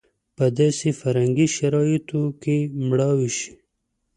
په 0.37 0.45
داسې 0.59 0.89
فرهنګي 0.99 1.47
شرایطو 1.55 2.21
کې 2.41 2.57
مړاوې 2.87 3.29
شي. 3.37 3.51